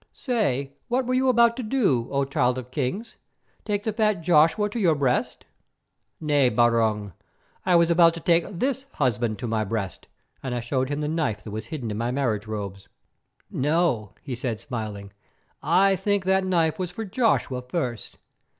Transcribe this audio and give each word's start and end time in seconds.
Say, 0.13 0.71
what 0.87 1.05
were 1.05 1.13
you 1.13 1.29
about 1.29 1.55
to 1.57 1.61
do, 1.61 2.07
O 2.09 2.25
Child 2.25 2.57
of 2.57 2.71
Kings? 2.71 3.17
Take 3.65 3.83
the 3.83 3.93
fat 3.93 4.23
Joshua 4.23 4.67
to 4.67 4.79
your 4.79 4.95
breast?" 4.95 5.45
"Nay, 6.19 6.49
Barung, 6.49 7.13
I 7.67 7.75
was 7.75 7.91
about 7.91 8.15
to 8.15 8.19
take 8.19 8.45
this 8.49 8.87
husband 8.93 9.37
to 9.37 9.47
my 9.47 9.63
breast," 9.63 10.07
and 10.41 10.55
I 10.55 10.59
showed 10.59 10.89
him 10.89 11.01
the 11.01 11.07
knife 11.07 11.43
that 11.43 11.51
was 11.51 11.67
hidden 11.67 11.91
in 11.91 11.99
my 11.99 12.09
marriage 12.09 12.47
robe. 12.47 12.77
"No," 13.51 14.15
he 14.23 14.33
said, 14.33 14.59
smiling, 14.59 15.13
"I 15.61 15.95
think 15.97 16.25
the 16.25 16.41
knife 16.41 16.79
was 16.79 16.89
for 16.89 17.05
Joshua 17.05 17.61
first. 17.61 18.17